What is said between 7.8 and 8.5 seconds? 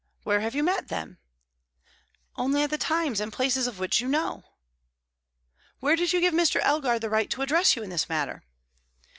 in this manner?"